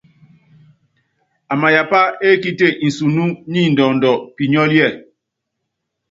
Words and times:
Amayapá 1.53 2.01
ekíte 2.29 2.67
nsunú 2.87 3.25
ni 3.51 3.59
ndɔɔndɔ 3.71 4.11
pinyɔ́líɛ. 4.35 4.87